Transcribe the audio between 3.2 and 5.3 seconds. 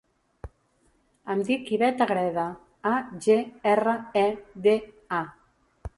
ge, erra, e, de, a.